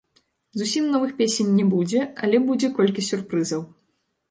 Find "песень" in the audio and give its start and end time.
1.19-1.51